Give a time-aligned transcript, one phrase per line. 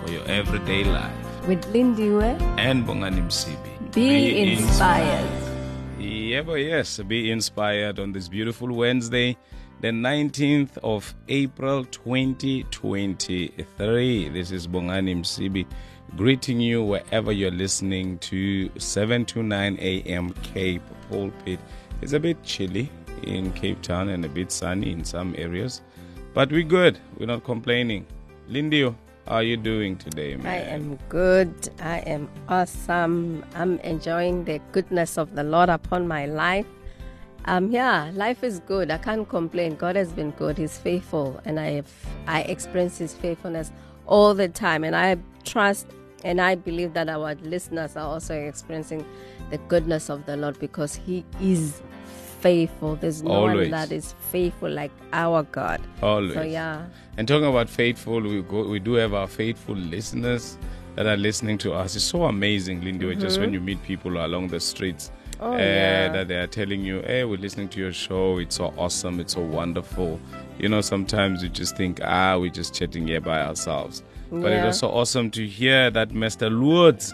[0.00, 1.12] for your everyday life.
[1.48, 3.70] With Lindiwe, And Bongani Msibi.
[3.94, 5.28] be, inspired.
[5.98, 9.36] Yeah, but yes, be inspired on this beautiful Wednesday,
[9.80, 14.28] the 19th of April 2023.
[14.28, 15.66] This is Bongani Msibi
[16.16, 20.32] greeting you wherever you're listening to 7 to 9 a.m.
[20.42, 21.60] Cape Pulpit.
[22.02, 22.90] It's a bit chilly
[23.22, 25.82] in Cape Town and a bit sunny in some areas,
[26.34, 26.98] but we're good.
[27.18, 28.06] We're not complaining.
[28.50, 28.94] Lindiwe,
[29.30, 30.46] are you doing today, man?
[30.46, 31.54] I am good.
[31.80, 33.44] I am awesome.
[33.54, 36.66] I'm enjoying the goodness of the Lord upon my life.
[37.44, 38.90] Um, yeah, life is good.
[38.90, 39.76] I can't complain.
[39.76, 40.58] God has been good.
[40.58, 41.90] He's faithful, and I have
[42.26, 43.72] I experience His faithfulness
[44.06, 44.82] all the time.
[44.84, 45.86] And I trust
[46.24, 49.06] and I believe that our listeners are also experiencing
[49.50, 51.80] the goodness of the Lord because He is
[52.40, 52.96] faithful.
[52.96, 53.70] There's no Always.
[53.70, 55.80] one that is faithful like our God.
[56.02, 56.34] Always.
[56.34, 60.58] So yeah, And talking about faithful, we go, we do have our faithful listeners
[60.96, 61.96] that are listening to us.
[61.96, 65.10] It's so amazing, Lindy, just when you meet people along the streets.
[65.32, 65.42] Mm-hmm.
[65.42, 66.08] Oh, uh, yeah.
[66.12, 68.38] That they are telling you, hey, we're listening to your show.
[68.38, 69.20] It's so awesome.
[69.20, 70.20] It's so wonderful.
[70.58, 74.02] You know, sometimes you just think, ah, we're just chatting here by ourselves.
[74.30, 76.50] But it was so awesome to hear that Mr.
[76.50, 77.12] Lourdes,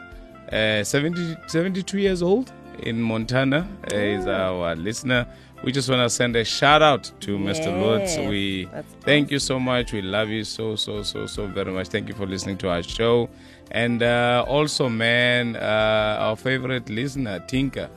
[0.53, 5.27] uh, 70, 72 years old in Montana, uh, is our listener.
[5.65, 7.67] We just want to send a shout out to Mr.
[7.81, 8.17] Lourdes.
[8.17, 9.93] Yes, We that's thank you so much.
[9.93, 11.89] We love you so, so, so, so very much.
[11.89, 13.29] Thank you for listening to our show.
[13.71, 17.91] And uh, also, man, uh, our favorite listener, Tinka.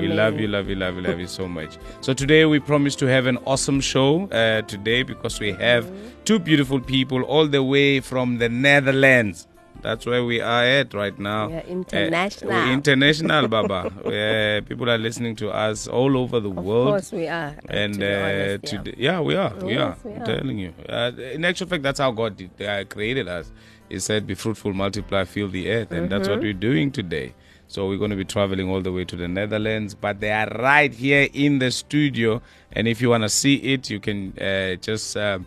[0.00, 1.76] We love you, love you, love you, love you so much.
[2.00, 5.90] So today we promise to have an awesome show uh, today because we have
[6.24, 9.46] two beautiful people all the way from the Netherlands.
[9.82, 11.48] That's where we are at right now.
[11.48, 12.50] We are Uh, international.
[12.52, 13.80] we're international, Baba.
[14.06, 17.56] Uh, people are listening to us all over the of world Of course we are.
[17.68, 18.78] and to uh, honest, yeah.
[18.78, 19.96] today, yeah, we are, we are.
[19.96, 20.26] Yes, we I'm are.
[20.26, 20.72] telling you.
[20.88, 23.50] Uh, in actual fact, that's how God did, uh, created us.
[23.88, 26.30] He said, "Be fruitful, multiply, fill the earth," and that's Mm-hmm.
[26.32, 27.34] what we're doing today.
[27.66, 30.46] So we're going to be traveling all the way to the Netherlands, but they are
[30.70, 32.40] right here in the studio.
[32.72, 35.38] And if you want to see it, you can uh, just uh,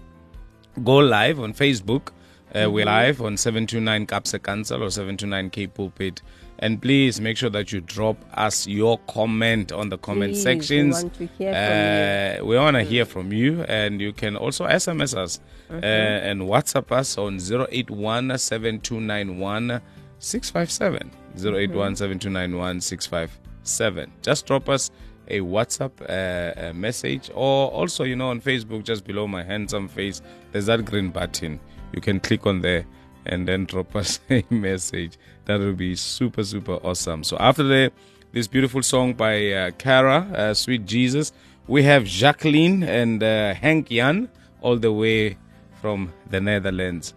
[0.83, 2.09] go live on Facebook.
[2.53, 6.21] Uh, We're live on 729 Kaapse Kansel or 729 K Pulpit.
[6.59, 10.81] And please make sure that you drop us your comment on the comment Please, we
[11.03, 14.65] want to hear from Uh, we want to hear from you, and you can also
[14.65, 19.81] SMS us uh, and WhatsApp us on 081 7291
[20.19, 21.11] 657.
[21.35, 24.11] 081 7291 657.
[24.21, 24.91] Just drop us
[25.27, 29.89] a WhatsApp uh, uh, message, or also, you know, on Facebook, just below my handsome
[29.89, 31.59] face, there's that green button.
[31.95, 32.85] You can click on there
[33.25, 35.17] and then drop us a message.
[35.45, 37.23] That will be super, super awesome.
[37.23, 37.91] So after the
[38.31, 41.31] this beautiful song by uh, Kara, uh, Sweet Jesus,
[41.67, 44.29] we have Jacqueline and uh, Henk Jan
[44.61, 45.37] all the way
[45.81, 47.13] from the Netherlands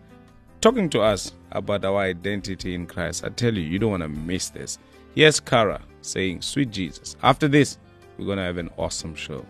[0.60, 3.24] talking to us about our identity in Christ.
[3.24, 4.78] I tell you, you don't want to miss this.
[5.14, 7.16] Here's Kara saying, Sweet Jesus.
[7.22, 7.78] After this,
[8.16, 9.44] we're going to have an awesome show.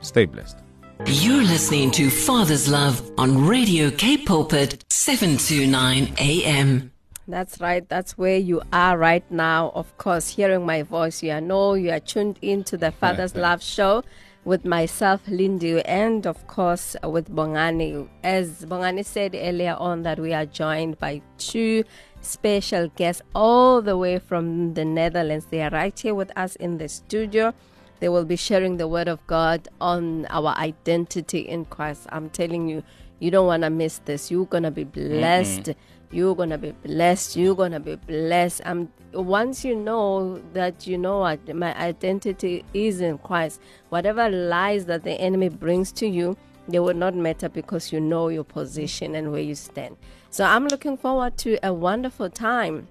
[0.00, 0.63] Stay blessed.
[1.00, 6.92] You're listening to Father's Love on Radio K Pulpit 729 AM.
[7.26, 7.86] That's right.
[7.88, 9.72] That's where you are right now.
[9.74, 14.04] Of course, hearing my voice, you know you are tuned into the Father's Love Show
[14.44, 18.08] with myself, Lindy, and of course with Bongani.
[18.22, 21.82] As Bongani said earlier on, that we are joined by two
[22.20, 25.46] special guests all the way from the Netherlands.
[25.50, 27.52] They are right here with us in the studio.
[28.00, 32.06] They will be sharing the word of God on our identity in Christ.
[32.10, 32.82] I'm telling you,
[33.20, 34.30] you don't want to miss this.
[34.30, 35.70] You're going to be blessed.
[36.10, 37.36] You're going to be blessed.
[37.36, 38.60] You're going to be blessed.
[38.64, 44.86] Um, once you know that you know what my identity is in Christ, whatever lies
[44.86, 46.36] that the enemy brings to you,
[46.68, 49.96] they will not matter because you know your position and where you stand.
[50.30, 52.88] So I'm looking forward to a wonderful time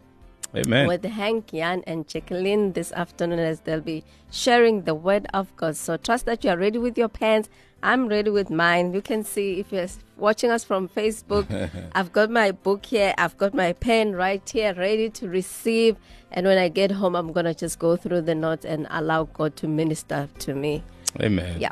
[0.56, 0.88] Amen.
[0.88, 5.76] with Henk Jan and Jacqueline this afternoon as they'll be sharing the word of God.
[5.76, 7.50] So trust that you are ready with your pens.
[7.82, 8.94] I'm ready with mine.
[8.94, 11.48] You can see if you're watching us from Facebook,
[11.94, 15.98] I've got my book here, I've got my pen right here, ready to receive.
[16.32, 19.26] And when I get home, I'm going to just go through the notes and allow
[19.26, 20.84] God to minister to me.
[21.20, 21.60] Amen.
[21.60, 21.72] Yeah.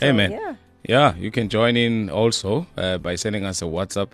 [0.00, 0.32] So, Amen.
[0.32, 0.54] yeah.
[0.86, 4.10] Yeah, you can join in also uh, by sending us a WhatsApp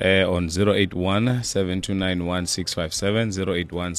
[0.00, 3.94] uh, on 081 7291 657 081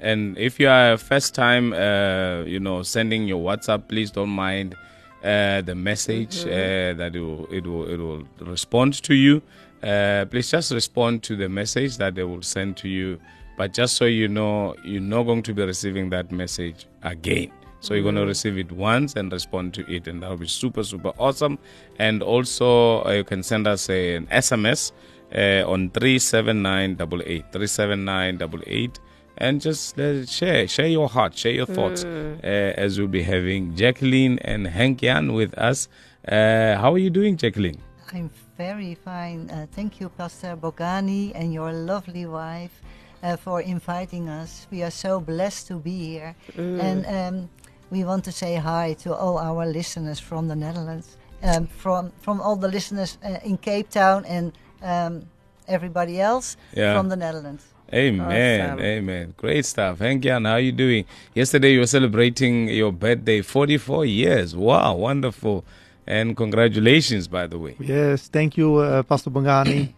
[0.00, 4.74] and if you are first time uh, you know sending your whatsapp please don't mind
[5.22, 9.42] uh, the message uh, that it will, it will it will respond to you.
[9.82, 13.18] Uh, please just respond to the message that they will send to you.
[13.56, 17.50] But just so you know you're not going to be receiving that message again
[17.80, 20.82] so you're going to receive it once and respond to it, and that'll be super,
[20.82, 21.58] super awesome.
[21.98, 24.92] And also, uh, you can send us a, an SMS
[25.34, 28.98] uh, on 37988, 37988,
[29.38, 33.76] and just uh, share, share your heart, share your thoughts, uh, as we'll be having
[33.76, 35.88] Jacqueline and Henk Jan with us.
[36.26, 37.80] Uh, how are you doing, Jacqueline?
[38.12, 39.48] I'm very fine.
[39.50, 42.82] Uh, thank you, Pastor Bongani, and your lovely wife.
[43.20, 44.68] Uh, for inviting us.
[44.70, 46.36] We are so blessed to be here.
[46.56, 47.50] And um,
[47.90, 52.40] we want to say hi to all our listeners from the Netherlands, um, from, from
[52.40, 54.52] all the listeners uh, in Cape Town and
[54.82, 55.26] um,
[55.66, 56.96] everybody else Yeah.
[56.96, 57.64] from the Netherlands.
[57.92, 58.80] Amen, Awesome.
[58.84, 59.34] amen.
[59.38, 60.00] Great stuff.
[60.00, 61.06] Henk Jan, how are you doing?
[61.34, 64.54] Yesterday you were celebrating your birthday, 44 years.
[64.54, 65.64] Wow, wonderful.
[66.06, 67.76] And congratulations, by the way.
[67.80, 69.94] Yes, thank you, uh, Pastor Bongani.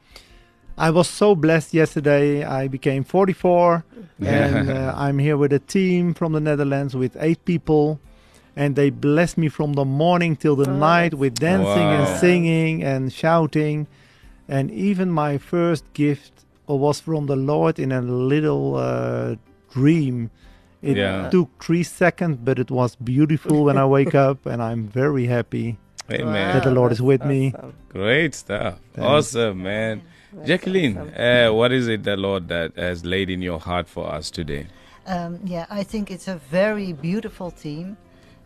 [0.81, 2.43] I was so blessed yesterday.
[2.43, 3.85] I became 44,
[4.21, 8.01] and uh, I'm here with a team from the Netherlands with eight people,
[8.57, 12.05] and they blessed me from the morning till the night with dancing Wow.
[12.07, 13.87] and singing and shouting,
[14.49, 16.33] and even my first gift
[16.67, 19.35] was from the Lord in a little uh,
[19.75, 20.31] dream.
[20.83, 21.29] It Yeah.
[21.29, 25.77] took three seconds, but it was beautiful when I wake up, and I'm very happy
[26.11, 26.55] Amen.
[26.55, 27.53] that the Lord is that's with me.
[27.55, 27.75] awesome.
[27.91, 28.75] Great stuff.
[28.95, 29.07] Thanks.
[29.07, 30.01] Awesome, man.
[30.45, 34.31] Jacqueline, uh, what is it the Lord that has laid in your heart for us
[34.31, 34.67] today?
[35.07, 37.97] Um, yeah, I think it's a very beautiful theme.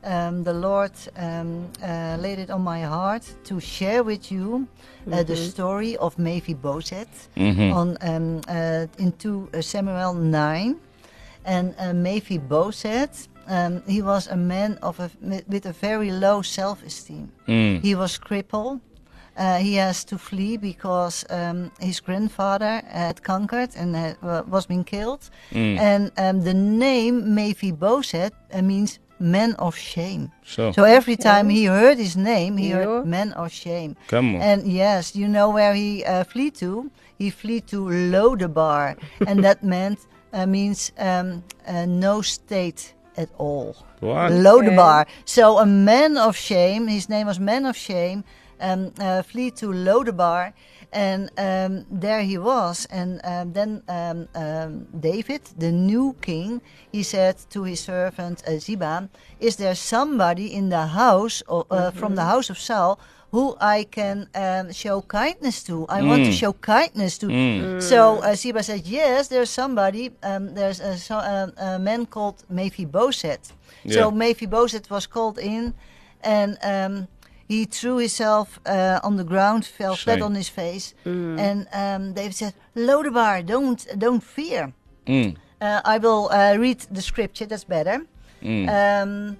[0.05, 4.69] Um, the Lord um, uh, laid it on my heart to share with you
[5.11, 7.73] uh, the story of Mephibosheth Mm-hmm.
[7.73, 10.77] on um, uh, in 2 Samuel 9.
[11.47, 15.11] And uh, Mephibosheth, um, he was a man of a,
[15.49, 17.31] with a very low self-esteem.
[17.49, 17.81] Mm.
[17.83, 18.81] He was crippled.
[19.37, 24.67] Uh, he has to flee because um, his grandfather had conquered and had, wa- was
[24.67, 25.29] being killed.
[25.51, 25.79] Mm.
[25.79, 30.31] And um, the name Mephibosheth uh, means man of shame.
[30.45, 32.85] So, So every time he heard his name, he Yeah.
[32.85, 33.97] heard man of shame.
[34.09, 34.43] come on.
[34.43, 36.91] And yes, you know where he uh, flee to?
[37.19, 38.97] He flee to Lodebar,
[39.27, 39.99] and that meant
[40.33, 43.77] uh, means um, uh, no state at all.
[44.01, 44.33] What?
[44.33, 45.07] Lodebar.
[45.25, 46.89] So a man of shame.
[46.89, 48.25] His name was man of shame.
[48.64, 50.52] Um, uh, flee to Lodebar,
[50.93, 52.87] and um, there he was.
[52.90, 56.61] And um, then um, um, David, the new king,
[56.93, 59.08] he said to his servant uh, Ziba,
[59.38, 62.99] "Is there somebody in the house or, uh, from the house of Saul?"
[63.32, 65.87] Who I can um, show kindness to?
[65.88, 67.26] I want to show kindness to.
[67.81, 70.12] So uh, Ziba said, "Yes, there's somebody.
[70.22, 73.52] Um, there's a, so, a man called Mephibosheth."
[73.82, 73.94] Yeah.
[73.94, 75.75] So Mephibosheth was called in,
[76.22, 77.08] and um,
[77.49, 82.35] he threw himself uh, on the ground, fell flat on his face, and um, David
[82.35, 84.73] said, "Lodebar, don't don't fear.
[85.06, 85.37] Mm.
[85.61, 87.46] Uh, I will uh, read the scripture.
[87.46, 88.06] That's better."
[88.43, 88.69] Mm.
[88.69, 89.37] Um,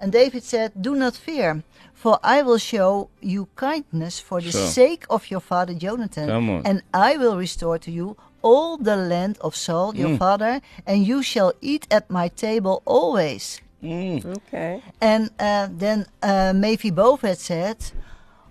[0.00, 1.62] and David said, Do not fear,
[1.92, 4.66] for I will show you kindness for the Sure.
[4.68, 6.28] sake of your father Jonathan.
[6.28, 6.62] Come on.
[6.66, 10.18] And I will restore to you all the land of Saul, your Mm.
[10.18, 13.60] father, and you shall eat at my table always.
[13.82, 14.24] Mm.
[14.24, 14.82] Okay.
[15.00, 17.92] And uh, then uh, Mephibosheth said,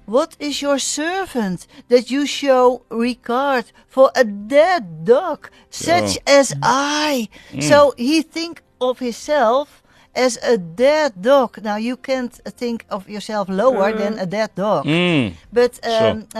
[0.05, 7.27] What is your servant that you show regard for a dead dog, such as I?
[7.60, 9.84] So he think of himself
[10.17, 11.63] as a dead dog.
[11.63, 14.86] Now you can't think of yourself lower than a dead dog.
[14.86, 15.33] Mm.
[15.53, 16.39] But um, uh,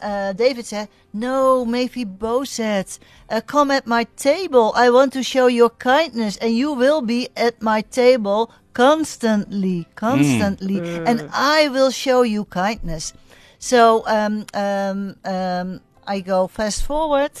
[0.00, 4.72] uh, David said, No, Mephibosheth, uh, come at my table.
[4.76, 10.78] I want to show your kindness, and you will be at my table constantly, constantly,
[11.06, 13.12] and I will show you kindness.
[13.58, 17.32] So um, um, um, I go fast forward.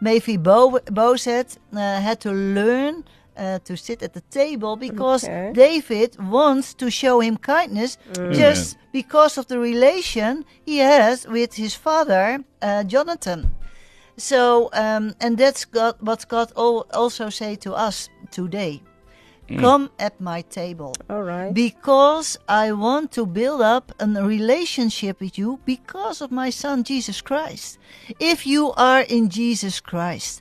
[0.00, 3.04] Mephibosheth uh, had to learn.
[3.36, 5.50] Uh, to sit at the table because Okay.
[5.52, 7.98] David wants to show him kindness
[8.32, 13.50] just because of the relation he has with his father, uh, Jonathan.
[14.16, 18.82] So, um, and that's God, what God al- also say to us today.
[19.60, 21.52] Come at my table All right.
[21.52, 27.20] because I want to build up a relationship with you because of my son Jesus
[27.20, 27.78] Christ.
[28.18, 30.40] If you are in Jesus Christ,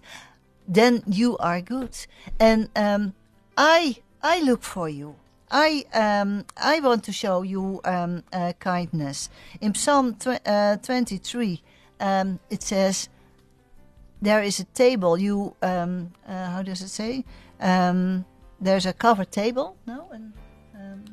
[0.68, 1.96] then you are good,
[2.40, 3.14] and um,
[3.58, 5.16] I I look for you.
[5.52, 9.30] I um, I want to show you um, uh, kindness.
[9.62, 11.62] In Psalm tw- uh, 23,
[12.00, 13.10] um, it says,
[14.22, 17.26] "There is a table." You um, uh, how does it say?
[17.60, 18.26] Um,
[18.60, 19.78] there's a covered table.
[19.86, 20.08] No.
[20.12, 20.34] And,
[20.76, 21.04] um,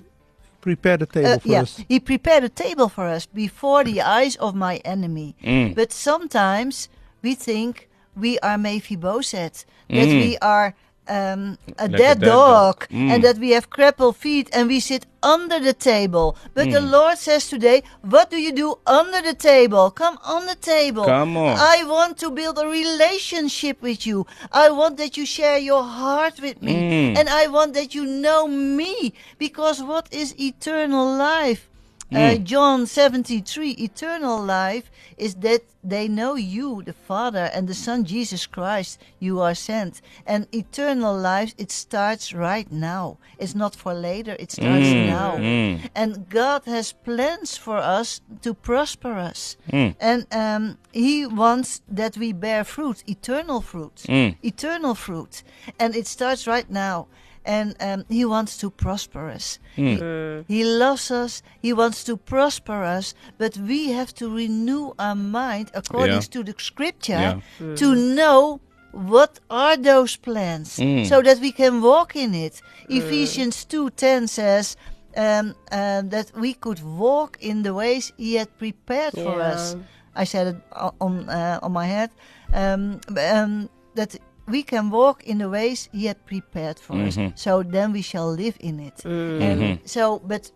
[0.60, 1.84] Prepare the table uh, for yeah, us.
[1.88, 5.34] he prepared a table for us before the eyes of my enemy.
[5.42, 5.74] Mm.
[5.74, 6.88] But sometimes
[7.22, 10.20] we think we are Mephibosheth, that Mm.
[10.22, 10.74] we are
[11.08, 12.86] um, a Like a dead dead dog.
[12.86, 13.10] dog, Mm.
[13.10, 16.36] and that we have crippled feet and we sit under the table.
[16.54, 16.90] But the Mm.
[16.92, 19.90] Lord says today, What do you do under the table?
[19.90, 21.04] Come on the table.
[21.06, 21.58] Come on.
[21.58, 24.24] I want to build a relationship with you.
[24.52, 26.74] I want that you share your heart with me.
[26.74, 27.18] Mm.
[27.18, 29.12] And I want that you know me.
[29.38, 31.68] Because what is eternal life?
[32.12, 32.44] Uh, Mm.
[32.44, 38.46] John 73 Eternal life is that they know you, the Father, and the Son Jesus
[38.46, 40.02] Christ, you are sent.
[40.26, 43.18] And eternal life, it starts right now.
[43.38, 45.36] It's not for later, it starts Mm, now.
[45.36, 45.88] mm.
[45.94, 49.56] And God has plans for us to prosper us.
[49.72, 49.94] Mm.
[50.00, 54.02] And um, He wants that we bear fruit, eternal fruit.
[54.08, 54.36] Mm.
[54.42, 55.42] Eternal fruit.
[55.78, 57.06] And it starts right now.
[57.44, 59.58] And um, He wants to prosper us.
[59.76, 60.44] Mm.
[60.48, 61.42] He loves us.
[61.62, 66.30] He wants to prosper us, but we have to renew our mind according Yeah.
[66.32, 67.74] to the scripture Yeah.
[67.76, 68.60] to know
[68.92, 71.06] what are those plans Mm.
[71.08, 72.60] so that we can walk in it.
[72.88, 74.76] Ephesians 2:10 says
[75.16, 79.76] um, um, that we could walk in the ways he had prepared for us.
[80.14, 80.56] I said it
[81.00, 82.10] on uh, on my head
[82.52, 84.16] um, um, that
[84.50, 87.16] we can walk in the ways he had prepared for us.
[87.16, 87.32] Mhm.
[87.38, 89.04] So then we shall live in it.
[89.04, 89.78] And Mhm.
[89.84, 90.50] so, but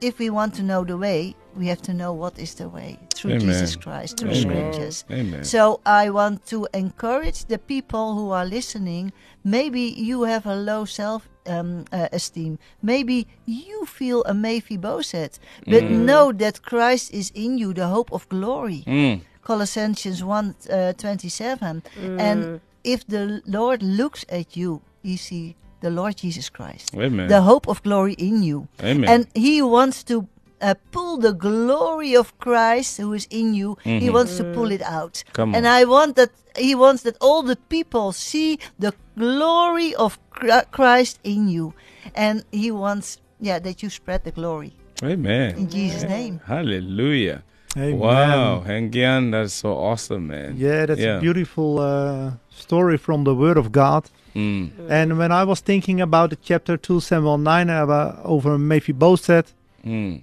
[0.00, 2.98] if we want to know the way, we have to know what is the way
[3.14, 3.40] through Amen.
[3.40, 4.42] Jesus Christ, through Amen.
[4.72, 5.04] scriptures.
[5.10, 5.42] Amen.
[5.44, 9.12] So I want to encourage the people who are listening.
[9.42, 12.58] Maybe you have a low self um, uh, esteem.
[12.82, 18.28] Maybe you feel a Mephibosheth, but know that Christ is in you, the hope of
[18.28, 18.82] glory.
[18.86, 19.20] Mm.
[19.42, 21.82] Colossians 1 uh, 27.
[22.18, 27.28] And if the Lord looks at you, he see the Lord Jesus Christ, Amen.
[27.28, 28.68] the hope of glory in you.
[28.82, 29.10] Amen.
[29.10, 30.28] And he wants to
[30.60, 33.76] uh, pull the glory of Christ who is in you.
[33.82, 35.22] He wants to pull it out.
[35.32, 35.68] Come And.
[35.68, 41.48] I want that he wants that all the people see the glory of Christ in
[41.48, 41.74] you.
[42.14, 45.56] And he wants yeah that you spread the glory Amen.
[45.56, 46.40] in Jesus name.
[46.46, 47.42] Hallelujah.
[47.76, 47.98] Amen.
[47.98, 50.54] Wow, Henk Jan, that's so awesome, man.
[50.56, 51.18] Yeah, that's Yeah.
[51.18, 54.08] a beautiful uh, story from the Word of God.
[54.34, 54.70] Mm.
[54.88, 59.52] And when I was thinking about the chapter 2 Samuel 9 about, over Mephibosheth,
[59.84, 60.22] Mm.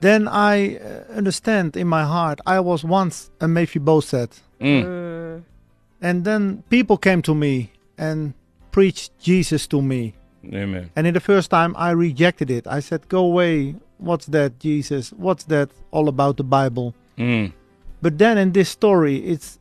[0.00, 4.42] then I uh, understand in my heart I was once a Mephibosheth.
[4.60, 5.42] Mm.
[6.00, 8.34] And then people came to me and
[8.72, 10.14] preached Jesus to me.
[10.52, 10.90] Amen.
[10.96, 12.66] And in the first time I rejected it.
[12.66, 13.76] I said, Go away.
[14.02, 15.12] What's that, Jesus?
[15.12, 16.94] What's that all about the Bible?
[17.16, 17.52] Mm.
[18.00, 19.58] But then in this story, it's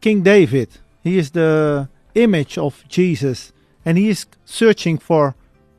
[0.00, 0.68] King David.
[1.02, 3.52] He is the image of Jesus,
[3.84, 5.34] and he is searching for,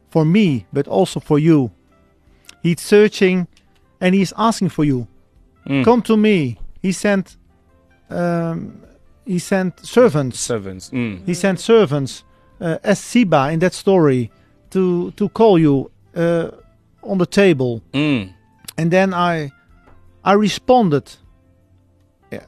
[0.10, 1.72] for me, but also for you.
[2.62, 3.48] He's searching,
[4.02, 5.08] and he's asking for you.
[5.68, 5.86] Mm.
[5.86, 6.60] Come to me.
[6.82, 7.38] He sent,
[8.10, 8.84] um,
[9.26, 10.40] he sent servants.
[10.40, 10.90] Servants.
[10.90, 11.26] Mm.
[11.26, 12.24] He sent servants
[12.60, 14.32] uh, as Ziba in that story
[14.72, 16.52] to to call you uh,
[17.06, 18.30] on the table Mm.
[18.78, 19.52] and then I
[20.24, 21.04] I responded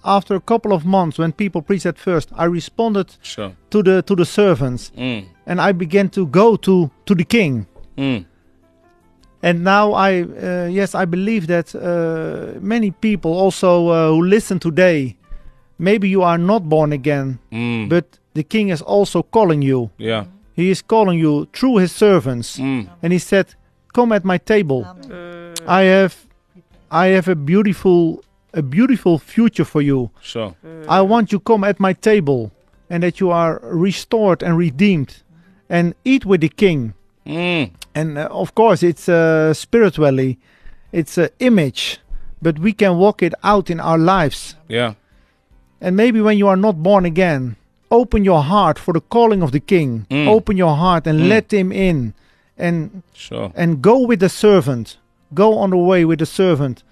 [0.04, 3.52] after a couple of months when people preached at first I responded Sure.
[3.70, 5.26] to the to the servants Mm.
[5.46, 7.66] and I began to go to to the king
[7.98, 8.26] Mm.
[9.44, 14.60] and now I uh, yes I believe that uh, many people also uh, who listen
[14.60, 15.16] today
[15.80, 17.90] maybe you are not born again Mm.
[17.90, 20.26] but the king is also calling you yeah.
[20.56, 22.88] he is calling you through his servants Mm.
[23.04, 23.46] and he said
[23.98, 25.54] come at my table Amen.
[25.68, 26.14] I have
[27.04, 28.00] I have a beautiful
[28.54, 30.10] a beautiful future for you.
[30.22, 30.52] Sure.
[30.98, 32.42] I want you come at my table
[32.90, 33.54] and that you are
[33.88, 35.12] restored and redeemed
[35.70, 36.94] and eat with the king.
[37.26, 37.72] Mm.
[38.00, 40.32] And uh, of course it's uh, spiritually
[40.92, 42.00] it's an image
[42.42, 44.56] but we can walk it out in our lives.
[44.70, 44.94] Yeah.
[45.82, 47.56] And maybe when you are not born again,
[47.92, 50.06] open your heart for the calling of the king.
[50.10, 50.28] Mm.
[50.28, 51.28] Open your heart and Mm.
[51.30, 52.14] let him in
[52.58, 53.52] and Sure.
[53.56, 54.98] and go with the servant.
[55.34, 56.84] Go on the way with the servant.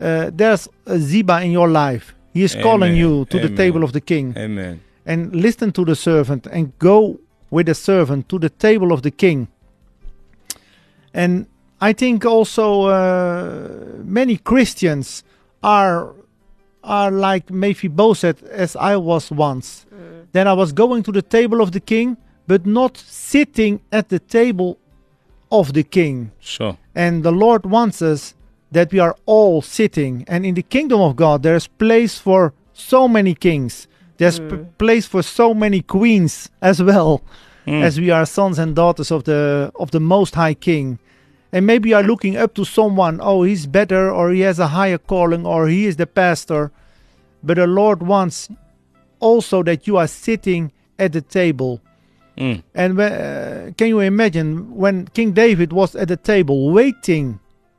[0.00, 2.14] Uh, there's a Ziba in your life.
[2.32, 4.34] He is calling you to the table of the king.
[4.36, 4.80] Amen.
[5.04, 7.18] And listen to the servant and go
[7.50, 9.48] with the servant to the table of the king.
[11.12, 11.46] And
[11.80, 13.68] I think also uh,
[14.04, 15.24] many Christians
[15.62, 16.12] are
[16.82, 19.86] are like Mephibosheth as I was once.
[20.32, 24.18] Then I was going to the table of the king, but not sitting at the
[24.18, 24.78] table
[25.50, 26.32] of the king.
[26.40, 26.76] Sure.
[26.94, 28.34] And the Lord wants us
[28.70, 30.24] that we are all sitting.
[30.28, 33.88] And in the kingdom of God, there's place for so many kings.
[34.16, 34.78] There's p- mm.
[34.78, 37.22] place for so many queens as well,
[37.66, 37.82] mm.
[37.82, 40.98] as we are sons and daughters of the of the Most High King.
[41.52, 43.18] And maybe you are looking up to someone.
[43.20, 46.70] Oh, he's better, or he has a higher calling, or he is the pastor.
[47.42, 48.48] But the Lord wants
[49.18, 51.80] also that you are sitting at the table.
[52.40, 52.62] Mm.
[52.74, 57.38] And whe- uh, can you imagine when King David was at the table waiting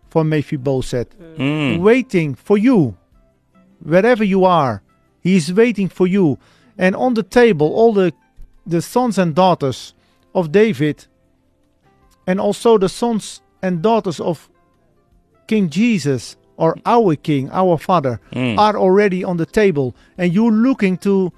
[0.09, 1.79] for Mephibosheth, Mm.
[1.79, 2.95] waiting for you,
[3.83, 4.81] wherever you are,
[5.23, 6.37] he is waiting for you.
[6.77, 8.11] And on the table, all the
[8.67, 9.95] the sons and daughters
[10.35, 11.07] of David,
[12.27, 14.49] and also the sons and daughters of
[15.47, 18.57] King Jesus or our King, our Father, Mm.
[18.59, 21.31] are already on the table, and you're looking to,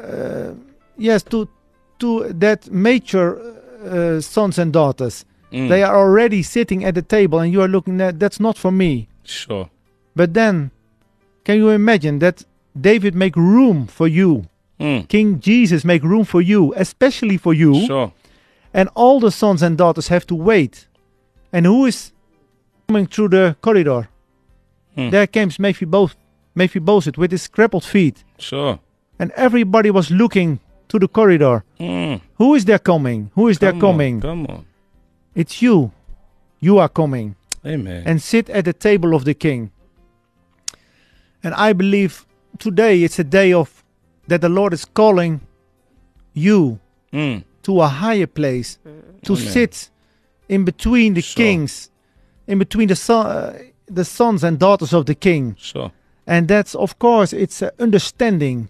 [0.00, 0.52] uh,
[0.96, 1.48] yes, to
[2.00, 3.38] to that mature
[3.84, 5.24] uh, sons and daughters.
[5.52, 5.68] Mm.
[5.68, 8.70] They are already sitting at the table, and you are looking at that's not for
[8.70, 9.08] me.
[9.24, 9.68] Sure.
[10.14, 10.70] But then,
[11.44, 12.44] can you imagine that
[12.80, 14.46] David make room for you?
[14.78, 15.08] Mm.
[15.08, 18.12] King Jesus make room for you, especially for you, Sure.
[18.72, 20.86] and all the sons and daughters have to wait.
[21.52, 22.12] And who is
[22.88, 24.08] coming through the corridor?
[24.94, 25.10] Hmm.
[25.10, 26.16] There comes Mephibosheth,
[26.54, 28.78] Mephibosheth with his crippled feet, Sure.
[29.18, 31.64] and everybody was looking to the corridor.
[31.78, 32.20] Mm.
[32.36, 33.30] Who is there coming?
[33.34, 34.20] Who is there Come on, coming?
[34.20, 34.66] Come on.
[35.34, 35.92] It's you.
[36.60, 37.34] You are coming.
[37.66, 38.02] Amen.
[38.06, 39.70] and sit at the table of the king.
[41.42, 42.24] And I believe
[42.58, 43.84] today it's a day of
[44.28, 45.40] that the Lord is calling
[46.32, 46.78] you
[47.12, 47.44] Mm.
[47.64, 48.78] to a higher place
[49.24, 49.52] to Amen.
[49.52, 49.90] sit
[50.48, 51.44] in between the Sure.
[51.44, 51.90] kings,
[52.46, 55.54] in between the son, uh, the sons and daughters of the king.
[55.58, 55.90] Sure.
[56.26, 58.68] And that's of course it's an understanding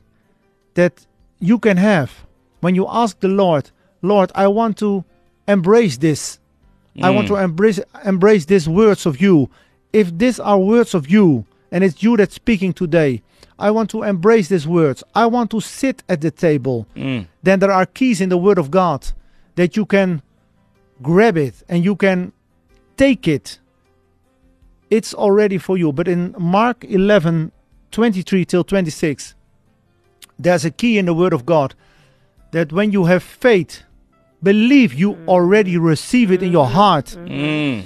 [0.74, 1.06] that
[1.40, 2.26] you can have
[2.60, 3.70] when you ask the Lord,
[4.02, 5.04] Lord, I want to
[5.48, 6.38] embrace this.
[7.02, 9.48] I want to embrace embrace these words of you.
[9.92, 13.22] If these are words of you and it's you that's speaking today,
[13.58, 15.02] I want to embrace these words.
[15.14, 16.86] I want to sit at the table.
[16.94, 17.26] Mm.
[17.42, 19.06] Then there are keys in the word of God
[19.54, 20.22] that you can
[21.02, 22.32] grab it and you can
[22.96, 23.58] take it.
[24.90, 25.92] It's already for you.
[25.92, 27.52] But in Mark 11,
[27.92, 29.34] 23 till 26,
[30.42, 31.74] there's a key in the word of God
[32.52, 33.82] that when you have faith,
[34.42, 37.06] believe you already receive it in your heart.
[37.06, 37.84] Mm.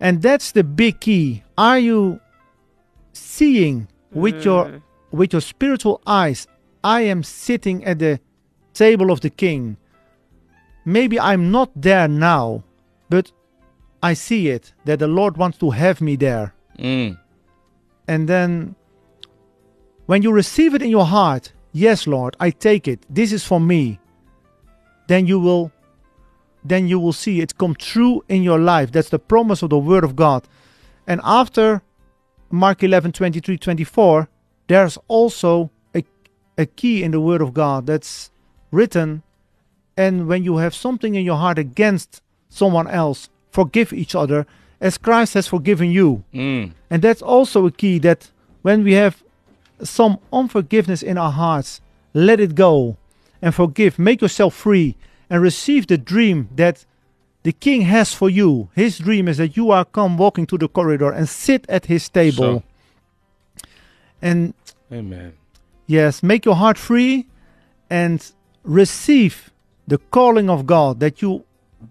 [0.00, 1.44] And that's the big key.
[1.56, 2.20] Are you
[3.12, 6.46] seeing with your with your spiritual eyes?
[6.82, 8.20] I am sitting at the
[8.72, 9.76] table of the king.
[10.84, 12.64] Maybe I'm not there now,
[13.10, 13.30] but
[14.02, 16.54] I see it that the Lord wants to have me there.
[16.78, 17.18] Mm.
[18.08, 18.74] And then
[20.06, 23.04] when you receive it in your heart, yes, Lord, I take it.
[23.08, 23.98] This is for me.
[25.08, 25.72] Then you will
[26.62, 28.92] then you will see it come true in your life.
[28.92, 30.46] That's the promise of the word of God.
[31.06, 31.82] And after
[32.50, 34.28] Mark 11, 23, 24,
[34.66, 36.04] there's also a,
[36.58, 38.30] a key in the word of God that's
[38.70, 39.22] written.
[39.96, 44.46] And when you have something in your heart against someone else, forgive each other
[44.80, 46.24] as Christ has forgiven you.
[46.32, 46.72] Mm.
[46.90, 48.30] And that's also a key that
[48.62, 49.22] when we have
[49.82, 51.80] some unforgiveness in our hearts,
[52.14, 52.96] let it go
[53.42, 53.98] and forgive.
[53.98, 54.96] Make yourself free
[55.28, 56.84] and receive the dream that
[57.42, 58.68] the king has for you.
[58.74, 62.08] His dream is that you are come walking to the corridor and sit at his
[62.08, 62.62] table.
[64.20, 64.54] And
[64.92, 65.34] Amen.
[65.86, 67.26] yes, make your heart free
[67.88, 68.30] and
[68.62, 69.50] receive
[69.86, 71.44] the calling of God that you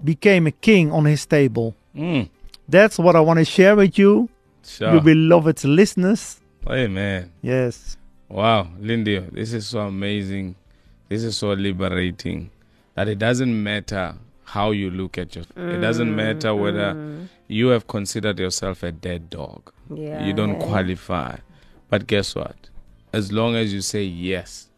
[0.04, 1.76] became a king on his table.
[1.96, 2.30] Mm.
[2.68, 4.30] That's what I want to share with you,
[4.64, 4.94] Sure.
[4.94, 6.40] you beloved listeners.
[6.68, 7.32] Amen.
[7.42, 7.98] Yes.
[8.28, 10.56] Wow, Lindy, this is so amazing.
[11.08, 12.52] This is so liberating
[12.96, 16.62] that it doesn't matter how you look at your it doesn't matter mm-hmm.
[16.62, 19.72] whether you have considered yourself a dead dog.
[19.94, 20.24] Yeah.
[20.26, 21.38] You don't qualify.
[21.90, 22.70] But guess what?
[23.14, 24.70] As long as you say yes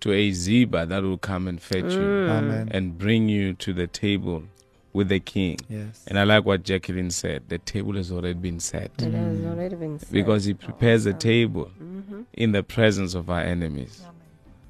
[0.00, 2.30] to a Ziba that will come and fetch you mm.
[2.30, 2.68] Amen.
[2.72, 4.44] and bring you to the table
[4.92, 5.58] with the king.
[5.68, 6.04] Yes.
[6.06, 7.48] And I like what Jacqueline said.
[7.48, 9.50] The table has already been set It has mm.
[9.50, 10.12] already been said.
[10.12, 11.18] because he prepares a oh.
[11.18, 12.22] table mm-hmm.
[12.34, 14.02] in the presence of our enemies.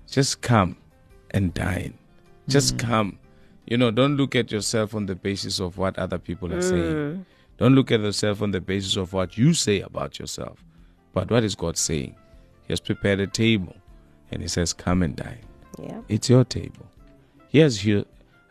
[0.09, 0.77] Just come
[1.31, 1.95] and dine.
[2.49, 2.81] Just mm.
[2.81, 3.19] come.
[3.67, 6.95] You know, don't look at yourself on the basis of what other people are saying.
[6.95, 7.25] Mm.
[7.59, 10.63] Don't look at yourself on the basis of what you say about yourself.
[11.13, 12.17] But what is God saying?
[12.67, 13.75] He has prepared a table
[14.31, 15.45] and he says, Come and dine.
[15.79, 16.01] Yeah.
[16.09, 16.87] It's your table.
[17.49, 18.07] Here's Hu-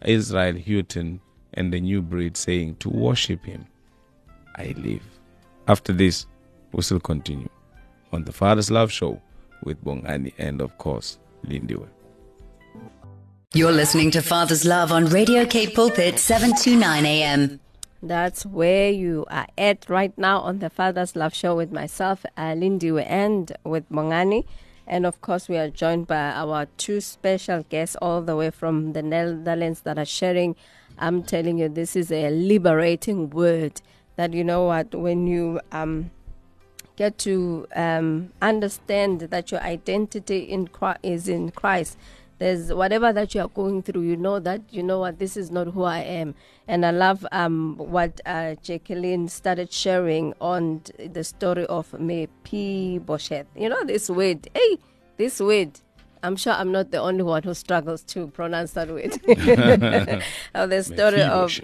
[0.05, 1.19] Israel Houghton
[1.53, 3.65] and the new breed saying, To worship him,
[4.55, 5.03] I live.
[5.67, 6.25] After this,
[6.71, 7.49] we still continue
[8.11, 9.21] on the Father's Love Show
[9.63, 11.87] with Bongani and, of course, Lindiwe.
[13.53, 17.59] You're listening to Father's Love on Radio Cape Pulpit 729 AM.
[18.01, 22.53] That's where you are at right now on the Father's Love Show with myself, uh,
[22.53, 24.45] Lindiwe, and with Bongani.
[24.87, 28.93] And of course, we are joined by our two special guests all the way from
[28.93, 30.55] the Netherlands that are sharing.
[31.01, 33.81] I'm telling you, this is a liberating word
[34.15, 36.11] that you know what, when you um,
[36.95, 41.97] get to um, understand that your identity in Christ is in Christ
[42.41, 45.51] there's whatever that you are going through, you know that you know what this is
[45.51, 46.33] not who I am.
[46.67, 52.99] And I love um, what uh, Jacqueline started sharing on the story of Me P.
[53.05, 53.45] Boshet.
[53.55, 54.79] You know this word, hey,
[55.17, 55.79] this word.
[56.23, 59.13] I'm sure I'm not the only one who struggles to pronounce that word.
[60.53, 61.59] of the story of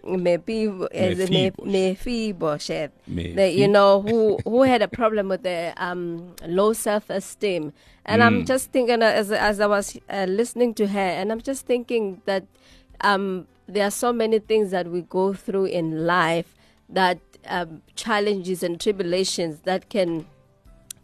[1.63, 7.73] Mephibosheth, the, you know, who who had a problem with the um, low self-esteem,
[8.05, 8.25] and mm.
[8.25, 11.65] I'm just thinking uh, as as I was uh, listening to her, and I'm just
[11.65, 12.45] thinking that
[13.01, 16.55] um, there are so many things that we go through in life
[16.89, 20.25] that um, challenges and tribulations that can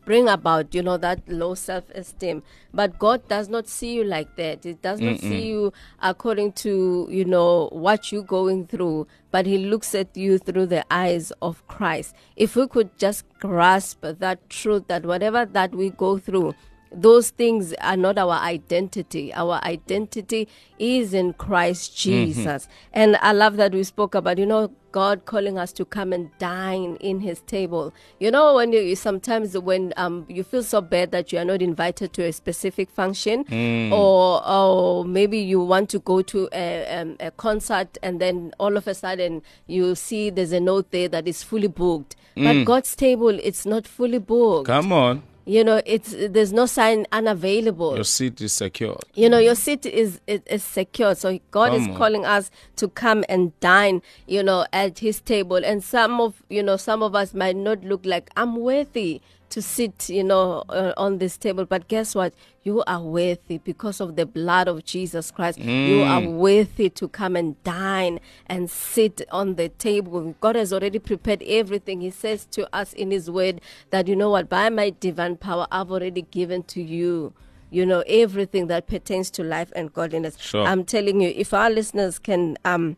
[0.06, 2.44] bring about, you know, that low self esteem.
[2.74, 4.64] But God does not see you like that.
[4.64, 5.22] He does not Mm-mm.
[5.22, 10.38] see you according to, you know, what you're going through, but He looks at you
[10.38, 12.16] through the eyes of Christ.
[12.36, 16.56] If we could just grasp that truth that whatever that we go through,
[16.94, 19.34] those things are not our identity.
[19.34, 22.26] Our identity is in Christ mm-hmm.
[22.26, 22.66] Jesus.
[22.66, 22.90] Mm-hmm.
[22.94, 26.30] And I love that we spoke about, you know, God calling us to come and
[26.38, 27.94] dine in His table.
[28.20, 31.62] You know, when you sometimes when um you feel so bad that you are not
[31.62, 33.92] invited to a specific function, mm.
[33.92, 38.78] or or maybe you want to go to a, um, a concert and then all
[38.78, 42.16] of a sudden you see there's a note there that is fully booked.
[42.38, 42.44] Mm.
[42.46, 44.68] But God's table, it's not fully booked.
[44.68, 47.96] Come on you know it's there's no sign unavailable.
[47.96, 48.98] Your seat is secure.
[49.14, 51.16] You know your seat is is, is secure.
[51.16, 51.96] So god come is on.
[51.98, 55.58] calling us to come and dine you know at his table.
[55.64, 59.22] And some of you know some of us might not look like i'm worthy
[59.54, 61.64] to sit, you know, uh, on this table.
[61.66, 62.34] But guess what?
[62.64, 65.60] You are worthy because of the blood of Jesus Christ.
[65.60, 65.88] Mm.
[65.88, 70.36] You are worthy to come and dine and sit on the table.
[70.42, 72.02] God has already prepared everything.
[72.02, 73.62] He says to us in His word
[73.92, 77.34] that, you know what, by my divine power, I've already given to you
[77.70, 80.64] you know everything that pertains to life and godliness sure.
[80.64, 82.96] i'm telling you if our listeners can um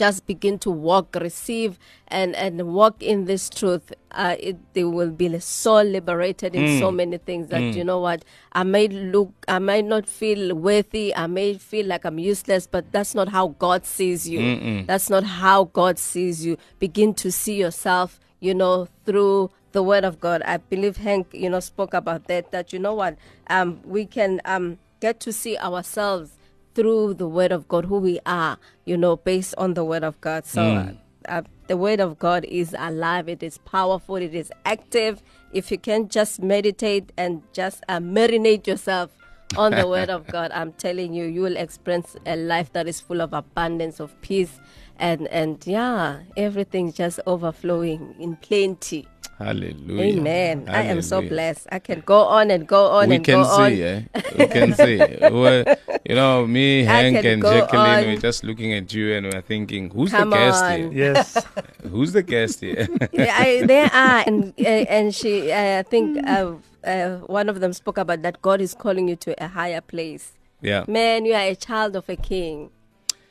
[0.00, 5.10] just begin to walk, receive, and, and walk in this truth, uh, it, they will
[5.10, 6.78] be so liberated in mm.
[6.78, 7.74] so many things that, mm.
[7.74, 12.06] you know what, I may look, I might not feel worthy, I may feel like
[12.06, 14.40] I'm useless, but that's not how God sees you.
[14.40, 14.86] Mm-mm.
[14.86, 16.56] That's not how God sees you.
[16.78, 20.40] Begin to see yourself, you know, through the word of God.
[20.46, 24.40] I believe Henk, you know, spoke about that, that, you know what, um, we can
[24.46, 26.38] um, get to see ourselves
[26.74, 30.20] through the word of God who we are, you know, based on the word of
[30.20, 30.46] God.
[30.46, 30.96] So mm.
[31.28, 35.22] uh, the word of God is alive, it is powerful, it is active.
[35.52, 39.10] If you can just meditate and just uh, marinate yourself
[39.56, 43.00] on the word of God, I'm telling you, you will experience a life that is
[43.00, 44.60] full of abundance of peace
[45.00, 49.08] and and yeah, everything just overflowing in plenty.
[49.38, 50.20] Hallelujah.
[50.20, 50.66] Amen.
[50.66, 50.90] Hallelujah.
[50.90, 51.66] I am so blessed.
[51.72, 53.88] I can go on and go on we and can go see, on.
[53.88, 54.02] Eh?
[54.38, 54.98] We can see.
[55.30, 55.64] well,
[56.08, 58.04] you know, me, Henk, and Jacqueline, on.
[58.06, 60.78] we're just looking at you and we're thinking, who's Come the guest on.
[60.78, 60.92] here?
[60.92, 61.46] Yes.
[61.90, 62.88] who's the guest here?
[63.12, 67.60] yeah, I, they are, and uh, and she, uh, I think uh, uh, one of
[67.60, 70.32] them spoke about that God is calling you to a higher place.
[70.60, 70.84] Yeah.
[70.88, 72.70] Man, you are a child of a king.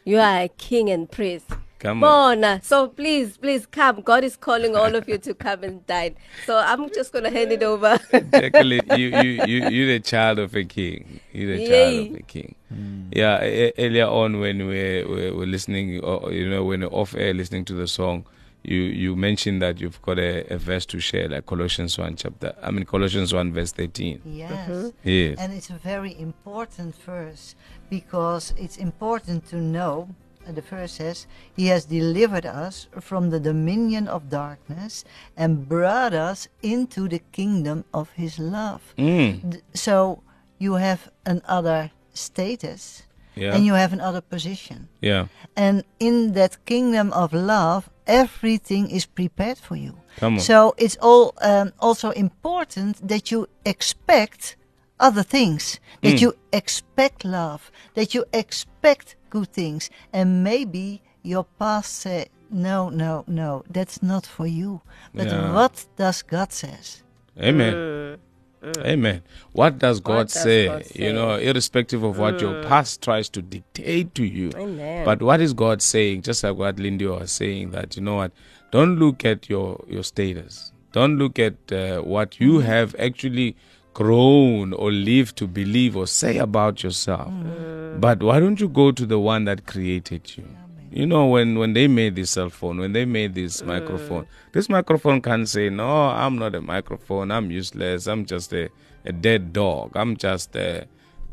[0.05, 1.45] You are a king and priest.
[1.79, 2.43] Come on.
[2.43, 2.61] on.
[2.61, 4.01] So please, please come.
[4.01, 6.15] God is calling all of you to come and dine.
[6.45, 7.97] So I'm just going to hand it over.
[8.11, 11.21] Jacqueline, you, you, you, you're the child of a king.
[11.31, 11.69] You're the Yay.
[11.69, 12.55] child of a king.
[12.73, 13.07] Mm.
[13.11, 17.15] Yeah, e- earlier on when we were, were listening, or, you know, when we're off
[17.15, 18.25] air listening to the song,
[18.63, 22.53] you you mentioned that you've got a, a, verse to share, like Colossians 1 chapter,
[22.61, 24.21] I mean Colossians 1 verse 13.
[24.25, 24.69] Yes.
[24.69, 24.89] Mm-hmm.
[25.03, 25.37] Yes.
[25.39, 27.55] And it's a very important verse
[27.89, 30.09] because it's important to know
[30.55, 35.05] the verse says, He has delivered us from the dominion of darkness
[35.37, 38.93] and brought us into the kingdom of His love.
[38.97, 39.61] Mm.
[39.73, 40.23] So
[40.57, 43.03] you have another status
[43.35, 43.55] yeah.
[43.55, 44.89] and you have another position.
[45.01, 45.27] Yeah.
[45.55, 49.99] And in that kingdom of love, everything is prepared for you.
[50.17, 50.39] Come on.
[50.39, 54.57] So it's all um, also important that you expect
[54.99, 56.21] other things, that mm.
[56.21, 59.89] you expect love, that you expect good things.
[60.13, 64.81] And maybe your past say, no, no, no, that's not for you.
[65.13, 65.53] But yeah.
[65.53, 67.03] what does God says?
[67.39, 67.73] Amen.
[67.73, 68.17] Mm.
[68.63, 68.85] Mm.
[68.85, 69.21] Amen.
[69.53, 70.67] What does God does say?
[70.67, 72.67] God You know, irrespective of what your mm.
[72.67, 74.51] past tries to dictate to you.
[74.55, 75.05] Amen.
[75.05, 76.23] But what is God saying?
[76.23, 78.31] Just like what Lindy was saying, that you know what?
[78.71, 80.73] Don't look at your your status.
[80.91, 83.55] Don't look at uh, what you have actually
[83.99, 87.27] grown or live to believe or say about yourself.
[87.27, 87.99] Mm.
[87.99, 90.45] But why don't you go to the one that created you?
[90.89, 93.67] You know, when, when they made this cell phone, when they made this mm.
[93.67, 97.29] microphone, this microphone can say, No, I'm not a microphone.
[97.29, 98.07] I'm useless.
[98.07, 98.69] I'm just a,
[99.03, 99.91] a dead dog.
[99.95, 100.87] I'm just a,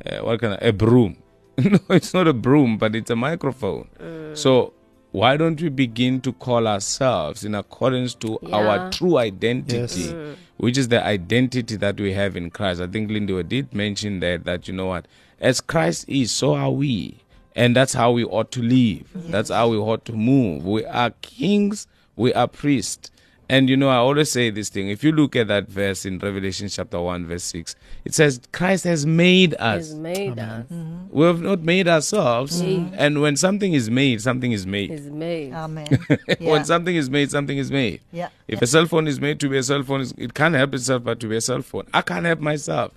[0.04, 1.18] a what kind of a broom.
[1.58, 3.88] no, it's not a broom, but it's a microphone.
[4.00, 4.36] Mm.
[4.36, 4.72] So
[5.16, 8.56] why don't we begin to call ourselves in accordance to Yeah.
[8.56, 10.12] our true identity, Yes.
[10.12, 10.34] Mm.
[10.58, 12.80] which is the identity that we have in Christ?
[12.82, 15.06] I think Linda did mention that that you know what,
[15.40, 17.16] as Christ is, so are we,
[17.54, 19.04] and that's how we ought to live.
[19.30, 20.66] That's how we ought to move.
[20.66, 21.86] We are kings.
[22.16, 23.10] We are priests.
[23.48, 24.88] And you know, I always say this thing.
[24.88, 28.84] If you look at that verse in Revelation chapter 1, verse 6, it says, Christ
[28.84, 29.88] has made us.
[29.88, 30.66] He's made us.
[30.66, 31.16] Mm-hmm.
[31.16, 32.60] We have not made ourselves.
[32.60, 32.86] Mm-hmm.
[32.86, 32.94] Mm-hmm.
[32.98, 34.90] And when something is made, something is made.
[34.90, 35.52] He's made.
[35.52, 35.86] Amen.
[36.40, 38.00] when something is made, something is made.
[38.10, 38.30] Yeah.
[38.48, 41.04] If a cell phone is made to be a cell phone, it can't help itself
[41.04, 41.86] but to be a cell phone.
[41.94, 42.92] I can't help myself.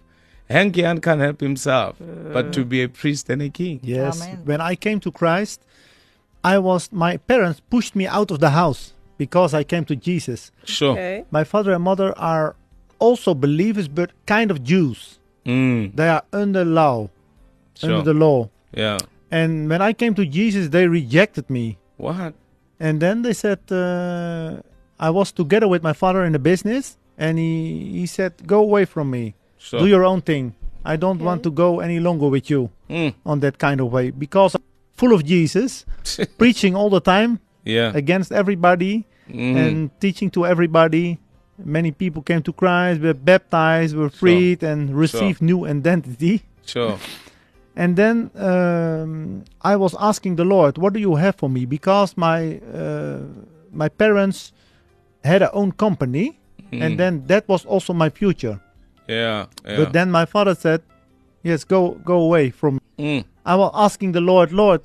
[0.49, 1.97] Henk Jan can't help himself
[2.33, 3.79] but to be a priest and a king.
[3.83, 4.19] Yes.
[4.19, 4.41] Amen.
[4.45, 5.61] When I came to Christ,
[6.43, 10.49] I was my parents pushed me out of the house because I came to Jesus.
[10.65, 10.93] Sure.
[10.97, 11.25] Okay.
[11.29, 12.55] My father and mother are
[12.97, 15.19] also believers, but kind of Jews.
[15.45, 17.09] Mm, They are under law,
[17.75, 17.89] sure.
[17.89, 18.49] under the law.
[18.83, 18.97] yeah.
[19.31, 21.77] And when I came to Jesus, they rejected me.
[21.97, 22.33] What?
[22.79, 24.61] And then they said uh,
[24.99, 27.53] I was together with my father in the business, and he
[27.99, 29.23] he said, "Go away from me.
[29.59, 29.79] Sure.
[29.81, 30.55] Do your own thing.
[30.93, 34.09] I don't want to go any longer with you Mm, on that kind of way
[34.25, 34.63] because I'm
[34.97, 35.85] full of Jesus,
[36.41, 37.37] preaching all the time
[37.69, 37.91] yeah.
[38.01, 41.19] against everybody Mm, and teaching to everybody.
[41.61, 46.41] Many people came to Christ, were baptized, were freed, and received new identity.
[46.65, 46.97] sure.
[47.75, 52.17] And then um, I was asking the Lord, "What do you have for me?" Because
[52.17, 53.21] my uh,
[53.71, 54.51] my parents
[55.23, 56.27] had their own company,
[56.73, 58.57] Mm, and then that was also my future.
[59.07, 59.45] yeah.
[59.65, 59.77] yeah.
[59.77, 60.81] But then my father said,
[61.43, 64.81] "Yes, go go away from." me." Mm, I was asking the Lord, "Lord,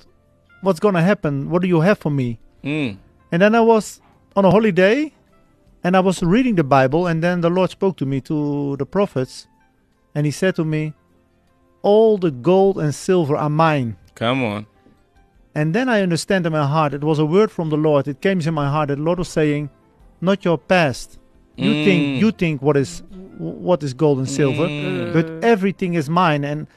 [0.61, 1.49] what's gonna happen?
[1.49, 2.97] What do you have for me?" Mm,
[3.31, 4.01] And then I was
[4.35, 5.11] on a holiday,
[5.83, 8.85] and I was reading the Bible, and then the Lord spoke to me to the
[8.85, 9.47] prophets,
[10.13, 10.93] and He said to me,
[11.81, 14.65] "All the gold and silver are mine." come on.
[15.53, 18.07] And then I understand in my heart, it was a word from the Lord.
[18.07, 19.69] It came in my heart that the Lord was saying,
[20.21, 21.19] "Not your past.
[21.57, 21.83] You Mm.
[21.83, 23.03] think you think what is
[23.37, 25.13] what is gold and silver, Mm.
[25.13, 26.67] but everything is mine, and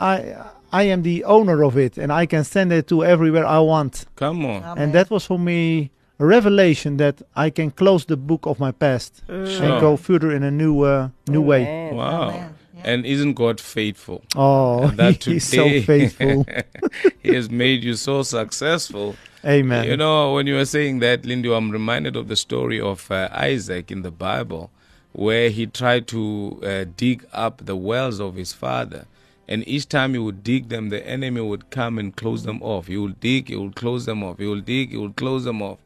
[0.00, 0.34] I
[0.80, 3.94] I am the owner of it, and I can send it to everywhere I want."
[4.16, 4.62] Come on.
[4.62, 4.78] Amen.
[4.82, 8.72] And that was for me a revelation that I can close the book of my
[8.72, 9.64] past Sure.
[9.64, 11.62] and go further in a new uh, new way.
[11.92, 12.28] Wow.
[12.30, 12.54] Amen.
[12.76, 12.90] Yeah.
[12.92, 14.18] And isn't God faithful?
[14.36, 16.44] Oh, And that he's so faithful.
[17.22, 19.14] he has made you so successful.
[19.44, 19.84] Amen.
[19.88, 23.28] You know, when you were saying that, Lindy, I'm reminded of the story of uh,
[23.32, 24.70] Isaac in the Bible,
[25.12, 26.22] where he tried to
[26.62, 29.04] uh, dig up the wells of his father.
[29.46, 32.86] And each time he would dig them, the enemy would come and close them off.
[32.86, 34.38] He would dig, he would close them off.
[34.38, 35.78] He would dig, he would close them off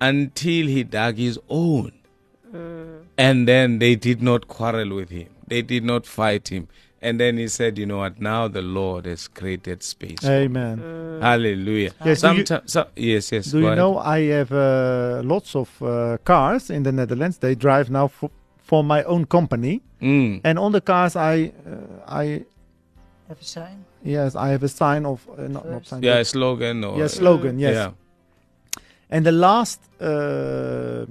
[0.00, 1.92] until he dug his own.
[3.18, 6.68] And then they did not quarrel with him, they did not fight him.
[7.02, 8.18] And then he said, You know what?
[8.18, 10.20] Now the Lord has created space.
[10.20, 11.18] for me." Amen.
[11.20, 11.92] Hallelujah.
[12.02, 13.50] Yes, do you- so, yes, yes.
[13.50, 13.76] Do you ahead.
[13.78, 17.38] know I have uh, lots of uh, cars in the Netherlands?
[17.38, 18.30] They drive now for,
[18.62, 20.40] for my own company, Mm.
[20.44, 22.44] and on the cars I uh, I
[23.28, 23.84] Have a sign.
[24.02, 27.08] yes I have a sign of uh, not, not sign Yeah, a slogan or yeah
[27.08, 27.74] slogan yes.
[27.74, 27.90] Yeah.
[29.10, 31.04] And the last uh, uh,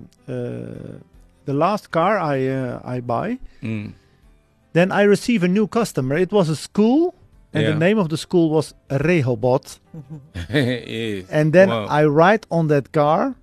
[1.45, 3.93] the last car I uh, I buy, Mm.
[4.73, 6.17] then I receive a new customer.
[6.17, 7.13] It was a school,
[7.54, 7.71] and Yeah.
[7.73, 9.80] the name of the school was Rehoboth.
[10.49, 11.26] yes.
[11.30, 11.86] And then Wow.
[11.89, 13.36] I write on that car,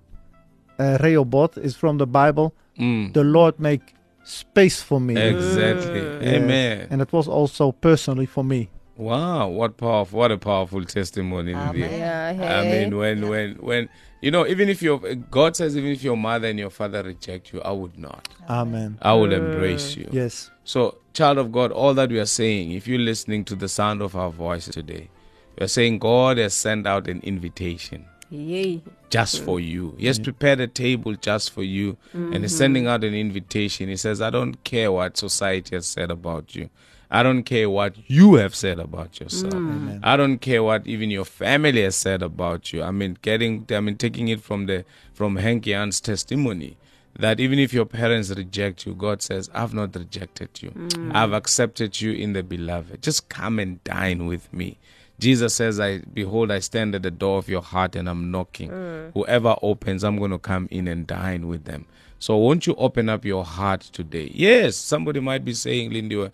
[0.79, 2.53] uh, Rehoboth is from the Bible.
[2.77, 3.13] Mm.
[3.13, 5.17] The Lord make space for me.
[5.17, 6.01] Exactly.
[6.01, 6.23] Yes.
[6.23, 6.87] Amen.
[6.89, 8.69] And it was also personally for me.
[8.97, 10.19] Wow, what powerful!
[10.19, 11.53] What a powerful testimony.
[11.55, 11.73] Amen.
[11.73, 11.97] Lydia.
[12.37, 13.89] Yeah, I mean, when, when, when,
[14.21, 17.51] you know, even if your God says, even if your mother and your father reject
[17.51, 18.27] you, I would not.
[18.47, 18.99] Amen.
[19.01, 20.07] I would embrace you.
[20.11, 20.51] Yes.
[20.65, 24.03] So, child of God, all that we are saying, if you're listening to the sound
[24.03, 25.09] of our voice today,
[25.57, 28.81] we are saying God has sent out an invitation Yay.
[29.11, 29.95] Just for you.
[29.99, 30.23] He has mm.
[30.23, 32.91] prepared a table just for you, and He's sending mm-hmm.
[32.91, 33.89] out an invitation.
[33.89, 36.69] He says, I don't care what society has said about you.
[37.13, 39.53] I don't care what you have said about yourself.
[39.53, 39.99] Mm.
[40.01, 42.81] I don't care what even your family has said about you.
[42.81, 46.77] I mean, getting, I mean, taking it from the from Henk Jan's testimony
[47.19, 50.71] that even if your parents reject you, God says, I've not rejected you.
[50.71, 51.13] Mm.
[51.13, 53.01] I've accepted you in the beloved.
[53.01, 54.79] Just come and dine with me.
[55.21, 58.69] Jesus says, I behold, I stand at the door of your heart and I'm knocking.
[59.13, 61.85] Whoever opens, I'm going to come in and dine with them.
[62.19, 64.31] So won't you open up your heart today?
[64.33, 66.29] Yes, somebody might be saying, Lindy, uh,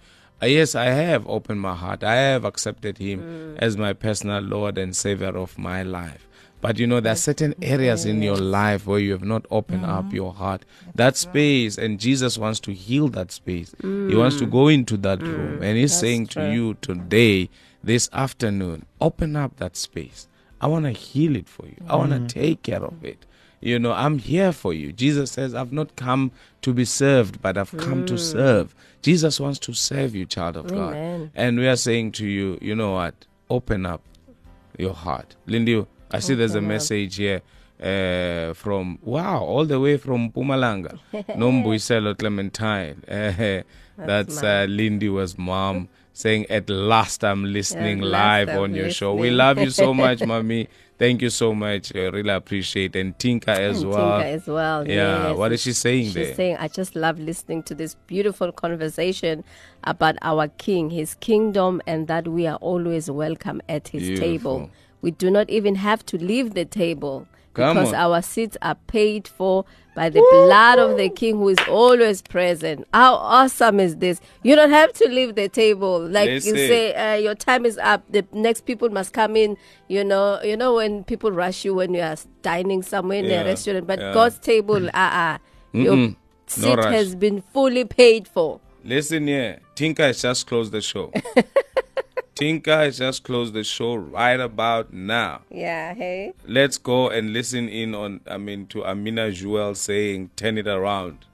[0.45, 2.03] yes, I have opened my heart.
[2.03, 6.23] I have accepted him as my personal Lord and Savior of my life.
[6.59, 9.85] But you know, there are certain areas in your life where you have not opened
[9.85, 10.63] up your heart.
[10.95, 13.75] That space, and Jesus wants to heal that space.
[13.81, 15.61] He wants to go into that room.
[15.61, 17.49] And He's saying to you today,
[17.87, 20.27] this afternoon, open up that space.
[20.59, 21.77] I want to heal it for you.
[21.87, 23.25] I want to take care of it.
[23.61, 24.91] You know, I'm here for you.
[24.91, 28.75] Jesus says, I've not come to be served, but I've come to serve.
[29.01, 31.21] Jesus wants to serve you, child of Amen.
[31.21, 31.31] God.
[31.33, 33.15] And we are saying to you, you know what?
[33.49, 34.01] Open up
[34.77, 35.35] your heart.
[35.45, 36.65] Lindy, I see there's a up.
[36.65, 37.41] message here
[37.81, 40.99] uh, from, wow, all the way from Mpumalanga.
[41.13, 43.03] Nombuiselo Clementine.
[43.07, 43.63] Eh,
[43.97, 48.89] that's uh, Lindy was mom saying, at last I'm listening last live I'm on your
[48.89, 49.13] show.
[49.13, 50.67] We love you so much, mommy.
[50.97, 51.95] Thank you so much.
[51.95, 54.17] I really appreciate And Tinka as And well.
[54.17, 54.87] Tinka as well.
[54.87, 55.37] Yeah, yes.
[55.37, 56.33] what is she saying She's there?
[56.35, 59.43] saying, I just love listening to this beautiful conversation
[59.83, 64.27] about our King, His kingdom, and that we are always welcome at His Beautiful.
[64.27, 64.69] table.
[65.03, 67.27] We do not even have to leave the table
[67.57, 67.95] Come because on.
[67.95, 69.65] our seats are paid for
[69.95, 72.87] by the blood of the King who is always present.
[72.93, 74.21] How awesome is this?
[74.43, 76.07] You don't have to leave the table.
[76.07, 78.03] Like you say, uh, your time is up.
[78.11, 79.57] The next people must come in.
[79.87, 83.41] You know, you know when people rush you when you are dining somewhere in Yeah,
[83.41, 84.13] a restaurant, but yeah.
[84.13, 85.37] God's table, uh, uh
[85.73, 86.15] your Mm-mm.
[86.45, 86.93] seat rush.
[86.93, 88.59] has been fully paid for.
[88.83, 91.11] Listen here, Tinka has just closed the show.
[92.37, 95.41] Tinka has just closed the show right about now.
[95.49, 96.33] Yeah, hey.
[96.45, 101.25] Let's go and listen in on, I mean, to Amina Joel saying, turn it around.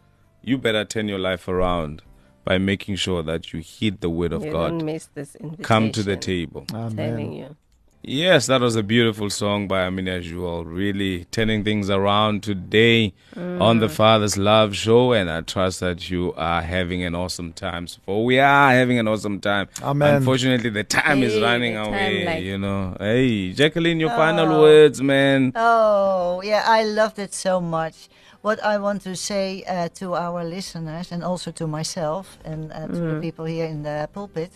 [0.42, 2.04] You better turn your life around
[2.46, 4.70] by making sure that you heed the word of You God.
[4.70, 5.64] don't miss this invitation.
[5.66, 6.66] Come to the table.
[6.68, 7.56] Telling Amen.
[8.04, 8.18] You.
[8.24, 10.66] Yes, that was a beautiful song by Amina Joel.
[10.66, 15.14] Really turning things around today on the Father's Love Show.
[15.14, 17.88] And I trust that you are having an awesome time.
[18.06, 19.68] For we are having an awesome time.
[19.82, 20.16] Amen.
[20.16, 22.96] Unfortunately, the time is running time, away, like- you know.
[23.00, 25.52] Hey, Jacqueline, your final words, man.
[25.56, 28.10] Oh, yeah, I loved it so much.
[28.42, 32.88] What I want to say uh, to our listeners and also to myself and uh,
[32.88, 34.52] to the people here in the pulpit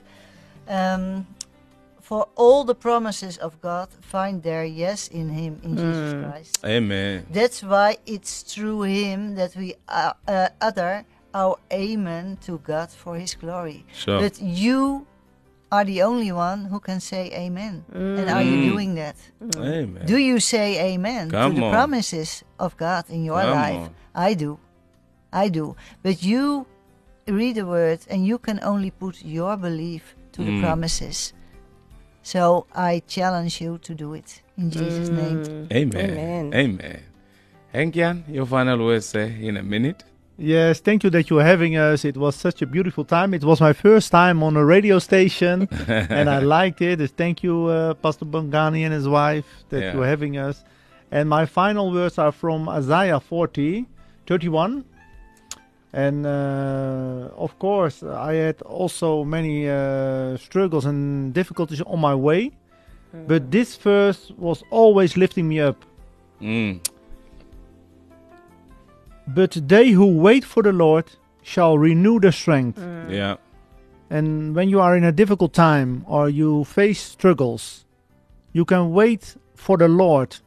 [0.68, 1.26] um,
[2.08, 6.52] for all the promises of God, find their yes in Him, in Jesus Christ.
[6.64, 7.26] Amen.
[7.30, 13.18] That's why it's through Him that we uh, uh, utter our amen to God for
[13.20, 13.84] His glory.
[13.94, 14.22] Sure.
[14.24, 15.06] But you
[15.70, 17.84] are the only one who can say amen.
[17.92, 19.18] And are you doing that?
[19.58, 20.06] Amen.
[20.08, 21.74] Do you say amen Come to the on.
[21.74, 23.84] promises of God in your Come life?
[23.92, 23.96] on.
[24.16, 24.60] I do.
[25.34, 25.76] I do.
[26.04, 26.66] But you
[27.28, 30.46] read the word and you can only put your belief to Mm.
[30.48, 31.34] the promises.
[32.28, 35.68] So I challenge you to do it in Jesus' name.
[35.72, 36.12] Amen.
[36.12, 36.54] Amen.
[36.54, 37.00] Amen.
[37.74, 40.04] Henk-Jan, your final words say in a minute.
[40.38, 42.04] Yes, thank you that you're having us.
[42.04, 43.34] It was such a beautiful time.
[43.34, 47.00] It was my first time on a radio station, and I liked it.
[47.00, 49.94] Uh, Thank you, uh, Pastor Bongani and his wife, that Yeah.
[49.94, 50.66] you're having us.
[51.12, 53.86] And my final words are from Isaiah 40,
[54.28, 54.84] 31.
[55.94, 62.52] And uh, of course, I had also many uh, struggles and difficulties on my way.
[63.26, 65.84] But this verse was always lifting me up.
[66.42, 66.86] Mm.
[69.28, 71.06] But they who wait for the Lord
[71.42, 72.80] shall renew their strength.
[73.10, 73.38] Yeah.
[74.10, 77.86] And when you are in a difficult time or you face struggles,
[78.54, 80.38] you can wait for the Lord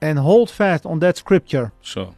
[0.00, 1.72] and hold fast on that scripture.
[1.80, 2.14] Sure.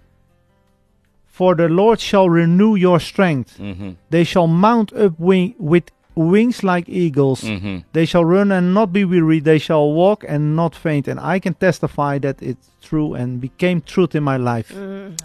[1.35, 3.59] For the Lord shall renew your strength.
[3.59, 3.90] Mm-hmm.
[4.11, 7.42] They shall mount up wing- with wings like eagles.
[7.42, 7.79] Mm-hmm.
[7.92, 9.40] They shall run and not be weary.
[9.40, 11.09] They shall walk and not faint.
[11.09, 14.70] And I can testify that it's true and became truth in my life.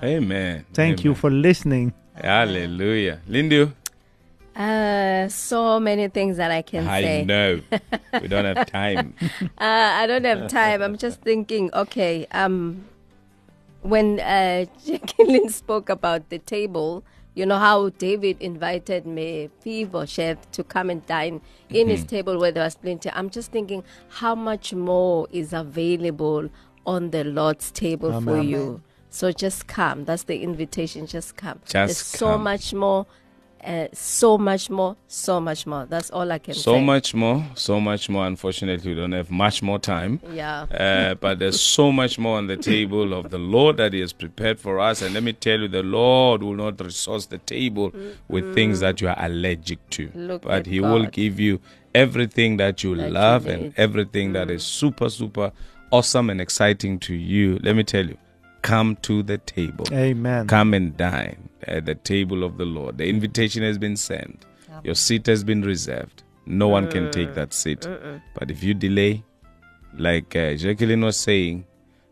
[0.02, 0.66] Amen.
[0.74, 1.94] Thank you for listening.
[2.16, 3.22] Hallelujah.
[3.30, 3.72] Lindu,
[4.56, 7.20] Uh, so many things that I can I say.
[7.22, 7.62] I know.
[8.22, 9.14] we don't have time.
[9.62, 10.82] Uh, I don't have time.
[10.82, 11.70] I'm just thinking.
[11.74, 12.26] Okay.
[12.32, 12.84] Um,
[13.82, 17.04] when uh, Jacqueline spoke about the table,
[17.36, 22.64] you know how David invited Mephibosheth to come and dine in his table where there
[22.64, 23.10] was plenty.
[23.12, 26.50] I'm just thinking how much more is available
[26.86, 28.82] on the Lord's table for you.
[29.10, 30.06] So just come.
[30.06, 31.08] That's the invitation.
[31.08, 31.60] Just come.
[31.66, 33.06] Just There's so much more
[33.64, 35.86] uh, so much more, so much more.
[35.86, 36.64] That's all I can So say.
[36.64, 38.26] So much more, so much more.
[38.26, 40.20] Unfortunately, we don't have much more time.
[40.32, 40.62] Yeah.
[40.64, 44.14] Uh, but there's so much more on the table of the Lord that He has
[44.14, 45.02] prepared for us.
[45.02, 47.92] And let me tell you, the Lord will not resource the table
[48.28, 50.12] with things that you are allergic to.
[50.16, 51.60] Look but He will give you
[51.96, 53.54] everything that you That love need.
[53.54, 55.52] and everything that is super, super
[55.92, 57.60] awesome and exciting to you.
[57.64, 58.18] Let me tell you,
[58.62, 59.86] come to the table.
[59.92, 60.48] Amen.
[60.48, 62.98] Come and dine at the table of the Lord.
[62.98, 64.46] The invitation has been sent.
[64.84, 66.24] Your seat has been reserved.
[66.46, 67.86] No one can take that seat.
[68.34, 69.24] But if you delay,
[69.98, 71.66] like uh, Jacqueline was saying,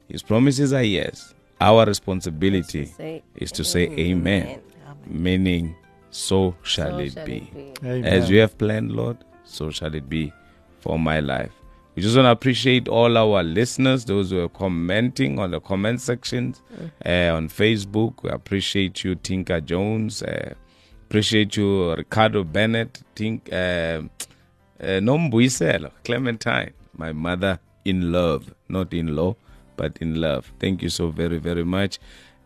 [0.07, 1.33] his promises are yes.
[1.59, 4.61] Our responsibility Say is to say amen,
[5.07, 5.75] meaning
[6.11, 7.37] so shall, So it, shall be.
[7.37, 7.87] it be.
[7.87, 8.05] Amen.
[8.05, 10.31] As you have planned, Lord, so shall it be
[10.81, 11.51] for my life.
[11.97, 15.99] We just want to appreciate all our listeners, those who are commenting on the comment
[15.99, 16.61] sections
[17.03, 18.21] uh, on Facebook.
[18.21, 20.21] We appreciate you, Tinka Jones.
[20.21, 20.53] Uh,
[21.07, 23.01] appreciate you, Ricardo Bennett.
[23.15, 24.03] Tink, uh,
[24.79, 29.35] uh, Clementine, my mother in love, not in law,
[29.75, 30.51] but in love.
[30.59, 31.97] Thank you so very, very much.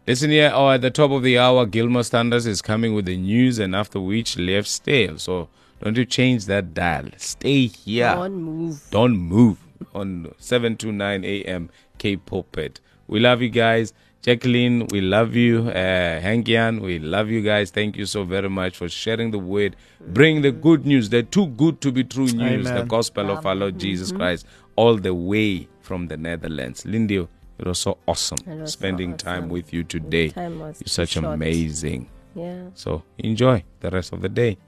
[0.08, 3.18] Listen here, oh, at the top of the hour, Gilmore Standards is coming with the
[3.18, 5.18] news, and after which, left stale.
[5.18, 5.50] So
[5.82, 7.06] don't you change that dial.
[7.18, 8.14] Stay here.
[8.14, 8.88] Don't move.
[8.92, 9.58] Don't move
[9.94, 12.80] on 729 AM K Pulpit.
[13.08, 13.94] We love you guys.
[14.22, 15.70] Jacqueline, we love you.
[15.70, 17.72] Uh, Henk Jan, we love you guys.
[17.72, 19.76] Thank you so very much for sharing the word.
[20.00, 22.88] Bring the good news, the too good to be true news, the Amen.
[22.88, 26.86] gospel of our Lord Jesus Christ, all the way from the Netherlands.
[26.86, 30.30] Lindy, it was so awesome It was so spending time with you today.
[30.30, 31.26] time was You're such short.
[31.26, 32.08] amazing.
[32.36, 32.66] Yeah.
[32.76, 34.60] So enjoy the rest of the day.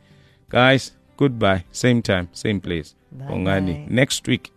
[0.49, 0.93] Guys,
[1.23, 1.63] goodbye.
[1.71, 2.95] Same time, same place.
[3.15, 3.89] Bongani.
[3.89, 4.51] Next week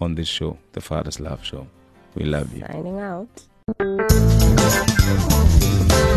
[0.00, 1.66] on this show, the Father's Love Show.
[2.14, 2.64] We love you.
[2.66, 3.28] Signing out.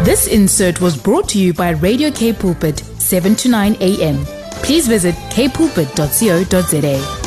[0.06, 4.26] This insert was brought to you by Radio K Pulpit, 7 to 9 a.m.
[4.64, 7.23] Please visit kpulpit.co.za.